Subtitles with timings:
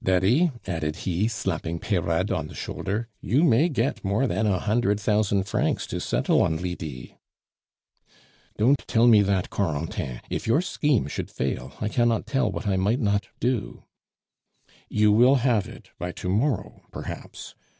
[0.00, 5.00] Daddy," added he, slapping Peyrade on the shoulder, "you may get more than a hundred
[5.00, 7.16] thousand francs to settle on Lydie."
[8.56, 10.20] "Don't tell me that, Corentin.
[10.30, 13.82] If your scheme should fail, I cannot tell what I might not do"
[14.88, 17.56] "You will have it by to morrow perhaps!